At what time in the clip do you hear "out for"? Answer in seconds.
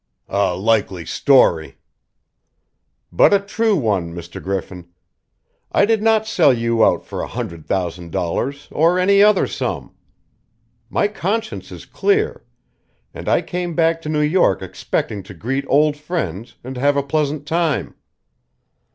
6.83-7.21